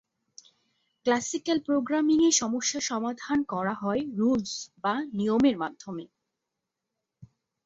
[1.05, 6.05] Classical programming এ সমস্যার সমাধান করা হয় রুলস বা নিয়মের মাধ্যমে।